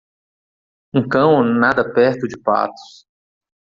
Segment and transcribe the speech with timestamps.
[0.95, 3.05] um cão nada perto de patos.